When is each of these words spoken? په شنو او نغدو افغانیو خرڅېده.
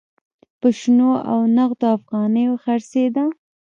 په 0.59 0.67
شنو 0.79 1.11
او 1.31 1.39
نغدو 1.55 1.87
افغانیو 1.97 2.59
خرڅېده. 2.63 3.25